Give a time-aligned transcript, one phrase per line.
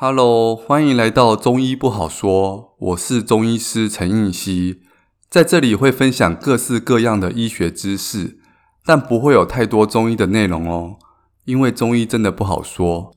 [0.00, 2.76] Hello，欢迎来到中医不好说。
[2.78, 4.82] 我是中医师陈应希，
[5.28, 8.38] 在这里会分享各式各样的医学知识，
[8.84, 10.98] 但不会有太多中医的内容哦，
[11.46, 13.12] 因为中医真的不好说。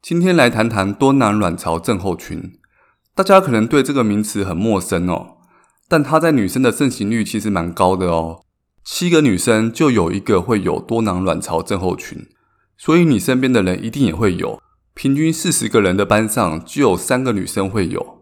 [0.00, 2.52] 今天来谈谈多囊卵巢症候群，
[3.12, 5.38] 大家可能对这个名词很陌生哦，
[5.88, 8.44] 但它在女生的盛行率其实蛮高的哦，
[8.84, 12.28] 七个女生就有一个会有多囊卵巢症候群，
[12.78, 14.62] 所以你身边的人一定也会有。
[15.02, 18.18] 平均四十个人的班上，就有三个女生会有。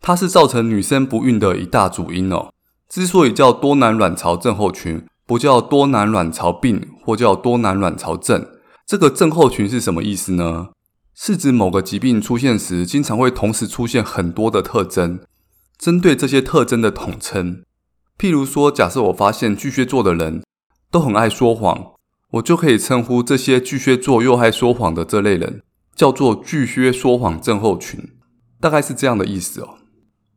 [0.00, 2.52] 它是造成女生不孕的一大主因哦。
[2.88, 8.46] 之所以叫多囊卵巢症候群，不叫多囊卵巢病或叫多囊卵巢症，
[8.86, 10.68] 这个症候群是什么意思呢？
[11.12, 15.18] 是指某个疾病出现时，经常会同时出现很多的特征，
[15.76, 17.64] 针对这些特征的统称。
[18.16, 20.44] 譬如说，假设我发现巨蟹座的人
[20.88, 21.94] 都很爱说谎，
[22.34, 25.62] 我就可以称呼这些巨蟹座又爱说谎的这类人。
[25.94, 28.10] 叫做巨蟹说谎症候群，
[28.60, 29.78] 大概是这样的意思哦。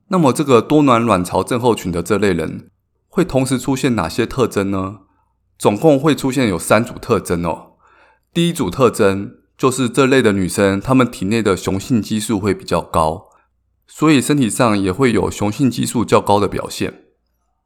[0.10, 2.70] 那么，这个多囊卵巢症候群的这类人
[3.08, 5.00] 会同时出现哪些特征呢？
[5.58, 7.78] 总共会出现有三组特征哦。
[8.34, 13.30] 第一组特征就是这类的女生，她们体内的雄性激素会比较高，
[13.88, 17.06] 所以身体上也会有雄性激素较高的表现。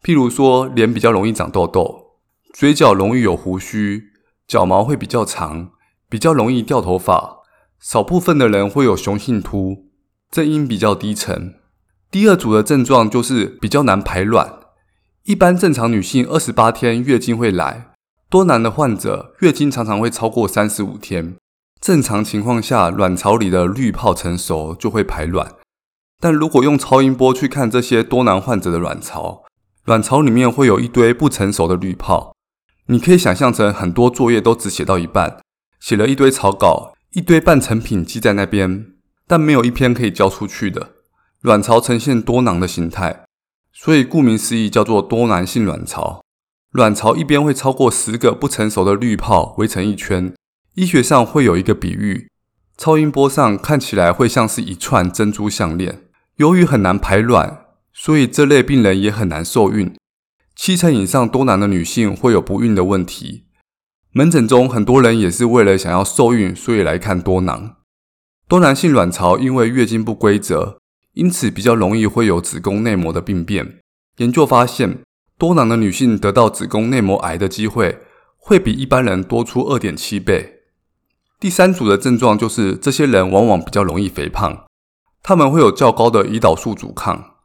[0.03, 2.11] 譬如说，脸比较容易长痘痘，
[2.53, 4.11] 嘴角容易有胡须，
[4.47, 5.72] 脚毛会比较长，
[6.08, 7.38] 比较容易掉头发。
[7.80, 9.85] 少部分的人会有雄性秃，
[10.30, 11.55] 正音比较低沉。
[12.11, 14.59] 第二组的症状就是比较难排卵。
[15.23, 17.91] 一般正常女性二十八天月经会来，
[18.30, 21.35] 多囊的患者月经常常会超过三十五天。
[21.80, 25.55] 正常情况下，卵巢里的滤泡成熟就会排卵。
[26.19, 29.44] 但如果用超音波去看这些多囊患者的卵巢，
[29.85, 32.35] 卵巢里面会有一堆不成熟的滤泡。
[32.88, 35.39] 你可以想象成很多作业都只写到一半，
[35.80, 36.94] 写了一堆草稿。
[37.13, 38.93] 一堆半成品积在那边，
[39.25, 40.91] 但没有一篇可以交出去的。
[41.41, 43.23] 卵巢呈现多囊的形态，
[43.73, 46.21] 所以顾名思义叫做多囊性卵巢。
[46.72, 50.31] 卵巢一边会超过十个不成熟的滤泡围成一圈，
[50.75, 52.29] 医学上会有一个比喻，
[52.78, 56.03] 超音波上看起来会像是一串珍珠项链。
[56.35, 59.95] 由于很难排卵，所以这类病人也很难受孕。
[60.55, 63.45] 七成以上多囊的女性会有不孕的问题。
[64.12, 67.75] 门诊中很多人也是为了想要受孕，所以来看多囊。
[68.47, 70.80] 多囊性卵巢因为月经不规则，
[71.14, 73.80] 因此比较容易会有子宫内膜的病变。
[74.18, 75.03] 研究发现，
[75.38, 78.00] 多囊的女性得到子宫内膜癌的机会
[78.38, 80.62] 会比一般人多出二点七倍。
[81.40, 84.66] 第三组的症状就是这些人往往比较容易肥胖，
[85.22, 87.36] 他们会有较高的胰岛素阻抗，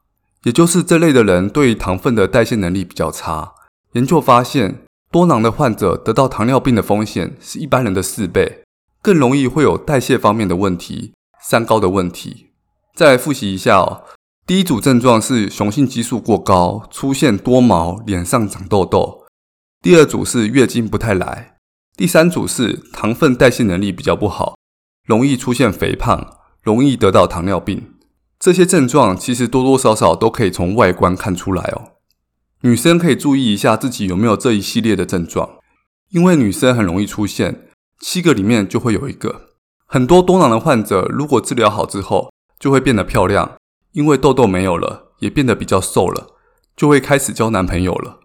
[0.45, 3.53] 也就是这类的人对糖分的代谢能力比较差。
[3.93, 4.84] 研究发现，
[5.15, 8.65] 多囊的患者得到糖尿病的风险是一般人的四倍，
[9.01, 12.49] 更容易会有代谢方面的问题、三高的问题。
[12.97, 14.03] 再来复习一下哦，
[14.45, 19.25] 第一组症状是雄性激素过高，出现多毛，脸上长痘痘；
[19.81, 21.55] 第二组是月经不太来；
[21.97, 24.57] 第三组是糖分代谢能力比较不好，
[25.07, 27.95] 容易出现肥胖，容易得到糖尿病。
[28.41, 31.94] 这些症状其实多多少少都可以从外观看出来哦。
[32.65, 35.59] 女生可以注意一下自己有没有这一系列的症状，
[36.13, 37.69] 因为女生很容易出现，
[38.01, 39.51] 七个里面就会有一个。
[39.85, 43.59] 很多多囊的患者如果治疗好之后，就会变得漂亮，
[43.93, 46.29] 因为痘痘没有了，也变得比较瘦了，
[46.75, 48.21] 就会开始交男朋友了。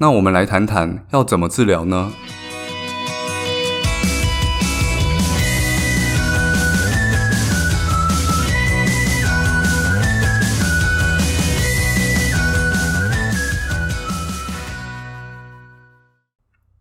[0.00, 2.12] 那我们来谈谈要怎么治疗呢？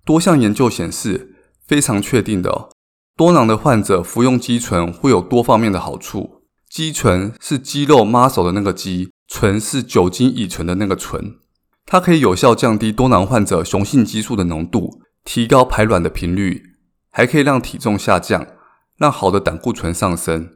[0.05, 1.33] 多项研究显示，
[1.65, 2.69] 非常确定的，
[3.17, 6.43] 多囊的患者服用肌醇会有多方面的好处。
[6.69, 11.37] 肌醇是肌肉 muscle 的那个肌，醇是酒精乙醇的那个醇。
[11.87, 16.61] 它可以有效降低多囊患者雄性激素的浓度，提高排卵的频率，
[17.09, 18.45] 还可以让体重下降，
[18.97, 20.49] 让好的胆固醇上升，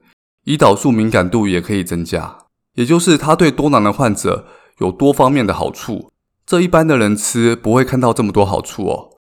[0.46, 2.38] 胰岛素敏感度也可以增加。
[2.76, 4.46] 也就是它对多囊的患者
[4.78, 6.12] 有多方面的好处。
[6.46, 9.19] 这一般的人吃不会看到这么多好处哦。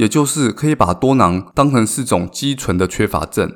[0.00, 3.52] 也就是可以把多囊当成是种肌醇的缺乏症。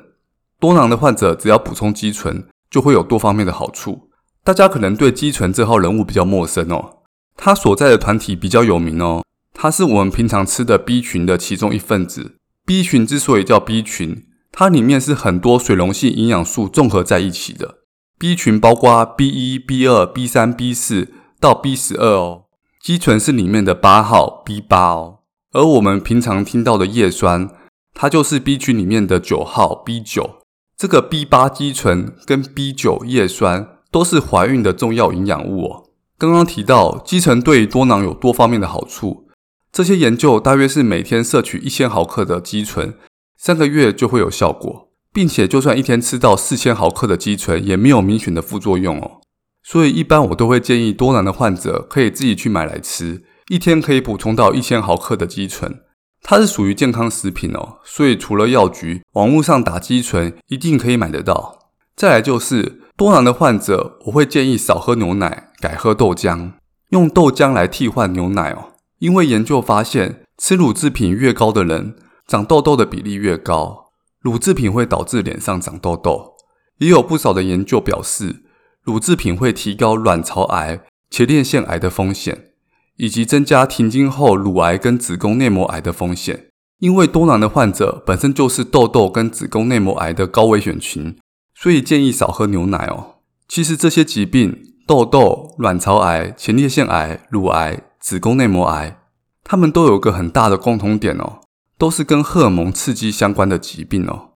[0.61, 4.11] 多囊的患者只要补充肌醇，就会有多方面的好处。
[4.44, 6.99] 大家可能对肌醇这号人物比较陌生哦，
[7.35, 9.25] 他所在的团体比较有名哦，
[9.55, 12.37] 它是我们平常吃的 B 群的其中一份子。
[12.67, 17.79] B 群之所以叫 B 群，它里面是很多水溶性营养素综合在一起的。
[18.19, 21.11] B 群包括 B 一、B 二、B 三、B 四
[21.41, 22.44] 到 B 十二哦，
[22.82, 25.20] 肌醇是里面的八号 B 八哦。
[25.55, 27.49] 而我们平常听到的叶酸，
[27.95, 30.39] 它就是 B 群里面的九号 B 九。
[30.77, 35.85] 这个 B 八肌醇跟 B 九叶酸都是怀孕的重要营养物哦。
[36.19, 39.29] 刚刚提到肌醇对多囊有多方面的好处，
[39.71, 42.95] 这些研究大约是每天摄取一千毫克的肌醇，
[43.39, 49.21] 三个月就会有效果，并且就算一天吃到四千毫克的肌醇，也没有明显的副作用哦。
[49.62, 55.81] 所以一般我都会建议多囊的患者可以自己去买来吃，一天可以补充到一千毫克的肌醇。
[56.23, 61.58] 它是属于健康食品哦，所以除了药局，网络上打肌醇一定可以买得到。
[61.94, 66.52] 再来就是多囊的患者，我会建议少喝牛奶，改喝豆浆，
[66.88, 68.73] 用豆浆来替换牛奶哦。
[69.00, 71.94] 因为研究发现，吃乳制品越高的人，
[72.26, 73.93] 长痘痘的比例越高。
[74.20, 76.37] 乳制品会导致脸上长痘痘，
[76.79, 78.44] 也有不少的研究表示，
[78.82, 80.81] 乳制品会提高卵巢癌、
[81.11, 82.54] 前列腺癌的风险。
[82.96, 86.46] 以及增加停经后乳癌跟子宫内膜癌的风险，
[86.79, 91.17] 因为多囊的患者本身就是痘痘跟子宫内膜癌的高危险群，
[91.55, 93.17] 所以建议少喝牛奶哦。
[93.49, 94.56] 其实这些疾病，
[94.87, 98.99] 痘痘、卵巢癌、前列腺癌、乳癌、子宫内膜癌，
[99.43, 101.41] 它们都有个很大的共同点哦，
[101.76, 104.31] 都是跟荷尔蒙刺激相关的疾病哦。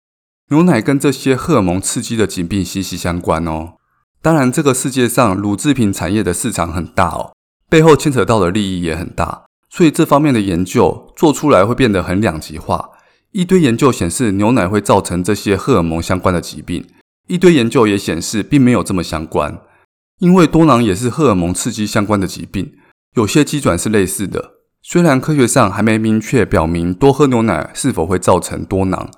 [0.48, 3.74] 牛奶跟这些荷尔蒙刺激的疾病息息相关哦。
[4.22, 7.32] 当然，这个世界上乳制品产业的市场很大哦。
[7.68, 12.90] 背后牵扯到的利益也很大，所以这方面的研究做出来会变得很两极化。
[13.32, 16.86] 一堆研究显示牛奶会造成这些荷尔蒙相关的疾病，
[17.26, 19.60] 一堆研究也显示并没有这么相关。
[20.20, 22.72] 因为多囊也是荷尔蒙刺激相关的疾病，
[23.14, 24.52] 有些机转是类似的。
[24.82, 29.10] 虽然科学上还没明确表明多喝牛奶是否会造成多囊，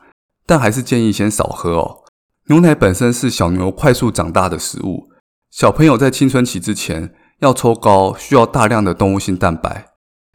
[0.46, 1.98] 但还是建议先少喝哦。
[2.46, 5.10] 牛奶本身是小牛快速长大的食物，
[5.50, 7.14] 小朋友在青春期之前。
[7.40, 9.92] 要抽高需要大量的动物性蛋白，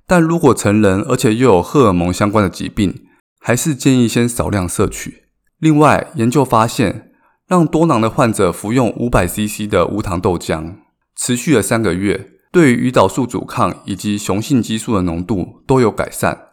[0.07, 3.05] 但如果成人而且又有荷尔蒙相关的疾病，
[3.39, 5.25] 还是建议先少量摄取。
[5.59, 7.11] 另外，研究发现，
[7.47, 10.75] 让多囊的患者服用 500cc 的无糖豆浆，
[11.17, 16.47] 持续了三个月，对于胰岛素阻抗以及雄性激素的浓度都有改善。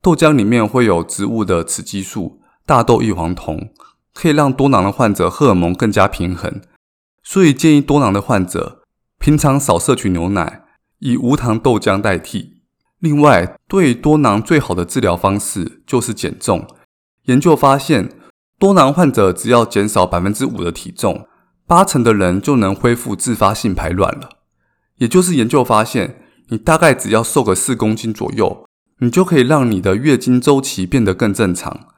[0.00, 3.70] 豆浆里面会有植物的雌激素、大豆异黄酮，
[4.14, 6.60] 可以让多囊的患者荷尔蒙更加平衡，
[7.24, 8.79] 所以建议多囊的患者。
[9.20, 10.62] 平常少摄取牛奶，
[11.00, 12.62] 以无糖豆浆代替。
[13.00, 16.66] 另外，对多囊最好的治疗方式就是减重。
[17.24, 18.08] 研究发现，
[18.58, 21.28] 多囊患者只要减少百分之五的体重，
[21.66, 24.30] 八成的人就能恢复自发性排卵了。
[24.96, 28.66] 也就是研究发现，你大概只要瘦个四公斤左右，
[29.00, 31.88] 你就可以让你的月经周期变得更正常。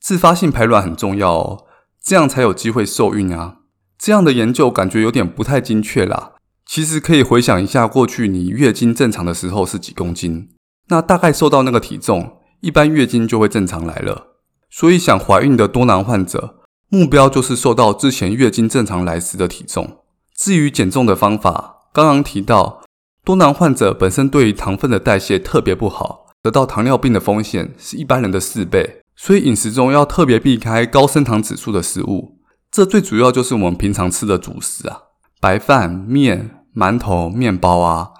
[0.00, 1.66] 自发性排卵很重要哦，
[2.02, 3.58] 这样才有机会受孕啊。
[3.96, 6.32] 这样的研究感觉有点不太精确啦。
[6.66, 10.48] 其实可以回想一下，过去你月经正常的时候是几公斤？
[10.88, 14.28] 那大概瘦到那个体重，一般月经就会正常来了。
[14.70, 16.56] 所以想怀孕的多囊患者，
[16.88, 19.98] 目标就是瘦到之前月经正常来时的体重。
[20.36, 22.82] 至于减重的方法，刚刚提到，
[23.24, 29.02] 多囊患者本身对于糖分的代谢特别不好，得到糖尿病的风险是一般人的四倍。
[29.14, 32.40] 所以饮食中要特别避开高升糖指数的食物。
[32.70, 35.02] 这最主要就是我们平常吃的主食啊。
[35.44, 38.12] 白饭、面、馒头、面包啊，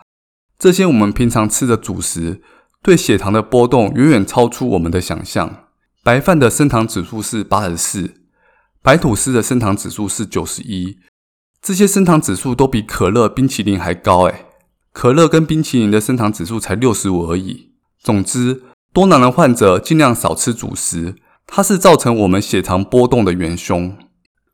[0.59, 2.43] 这些我们平常吃的主食，
[2.83, 5.65] 对血糖的波动远远超出我们的想象。
[6.03, 8.13] 白饭的升糖指数是八十四，
[8.83, 10.99] 白吐司的升糖指数是九十一，
[11.63, 14.45] 这些升糖指数都比可乐、冰淇淋还高诶。
[14.93, 17.71] 可乐跟冰淇淋的升糖指数才六十五而已。
[18.03, 21.17] 总之，多囊的患者尽量少吃主食，
[21.47, 23.97] 它是造成我们血糖波动的元凶，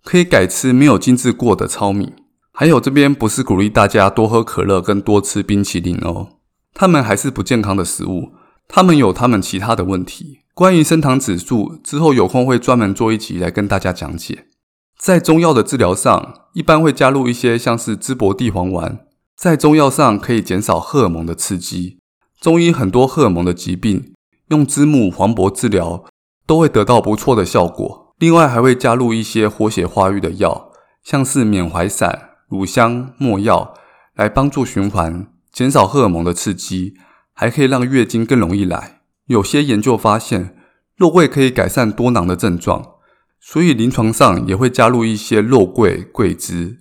[0.05, 2.13] 可以改吃没有精制过的糙米。
[2.61, 6.29] 还有这边不是鼓励大家多喝可乐跟多吃冰淇淋哦，
[6.75, 8.33] 它们还是不健康的食物，
[8.69, 10.41] 它们有它们其他的问题。
[10.53, 14.45] 关于升糖指数，之后有空会专门做一集来跟大家讲解。
[14.99, 21.97] 在中药的治疗上，一般会加入一些像是芝柏地黄丸，在中药上可以减少荷尔蒙的刺激。
[22.43, 24.13] 中医很多荷尔蒙的疾病，
[24.49, 26.05] 用知木、黄柏治疗
[26.47, 28.15] 都会得到不错的效果。
[28.19, 30.71] 另外还会加入一些活血化瘀的药，
[31.03, 32.27] 像是缅怀散。
[32.51, 33.75] 乳香、没药
[34.17, 36.95] 来帮助循环，减少荷尔蒙的刺激，
[37.33, 39.03] 还可以让月经更容易来。
[39.27, 40.57] 有些研究发现，
[40.97, 42.85] 肉桂可以改善多囊的症状，
[43.41, 46.79] 所以临床上也会加入一些肉桂、桂枝。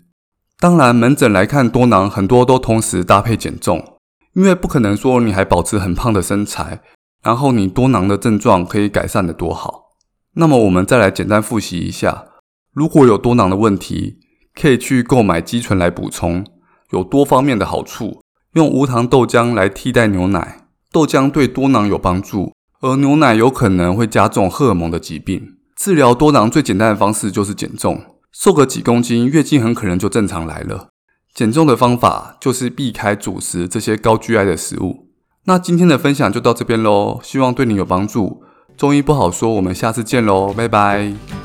[0.60, 4.00] 当然，门诊来看多囊，很多都同时搭配减重，
[4.34, 6.82] 因为不可能说你还保持很胖的身材，
[7.22, 9.92] 然后你多囊的症状可以改善得多好。
[10.34, 12.26] 那么，我们再来简单复习一下，
[12.74, 14.18] 如果有多囊的问题。
[14.54, 16.46] 可以去购买肌醇来补充，
[16.92, 18.22] 有多方面的好处。
[18.54, 25.56] 用无糖豆浆来替代牛奶，豆浆对多囊有帮助，而牛奶有可能会加重荷尔蒙的疾病。
[25.76, 28.02] 治疗多囊最简单的方式就是减重，
[28.32, 30.90] 瘦个几公斤，月经很可能就正常来了。
[31.34, 35.10] 减重的方法就是避开主食这些高 GI 的食物。
[35.46, 38.42] 那今天的分享就到这边喽，希望对你有帮助。
[38.76, 41.39] 中医不好说，我们下次见喽，拜拜。